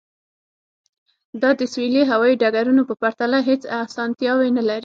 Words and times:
دا 1.41 1.49
د 1.59 1.61
سویلي 1.73 2.03
هوایی 2.11 2.39
ډګرونو 2.41 2.81
په 2.89 2.93
پرتله 3.01 3.37
هیڅ 3.47 3.61
اسانتیاوې 3.81 4.49
نلري 4.57 4.79